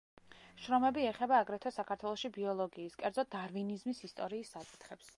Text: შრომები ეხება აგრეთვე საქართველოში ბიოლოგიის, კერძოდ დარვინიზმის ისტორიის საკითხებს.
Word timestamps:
შრომები 0.61 1.03
ეხება 1.09 1.41
აგრეთვე 1.43 1.73
საქართველოში 1.77 2.33
ბიოლოგიის, 2.39 2.99
კერძოდ 3.05 3.33
დარვინიზმის 3.39 4.05
ისტორიის 4.11 4.57
საკითხებს. 4.59 5.09